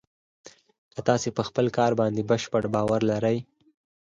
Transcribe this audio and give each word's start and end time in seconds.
که 0.93 0.99
تاسې 1.07 1.29
په 1.37 1.41
خپل 1.47 1.65
کار 1.77 1.91
باندې 1.99 2.27
بشپړ 2.29 2.63
باور 2.75 3.01
لرئ 3.11 3.37